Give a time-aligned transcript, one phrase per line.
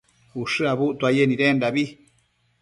[0.41, 1.83] ushË abuctuaye nidendabi